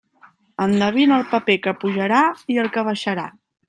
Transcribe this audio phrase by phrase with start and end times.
[0.65, 2.25] Endevina el paper que pujarà
[2.57, 3.33] i el que baixarà.